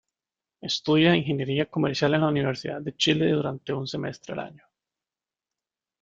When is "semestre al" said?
3.85-4.39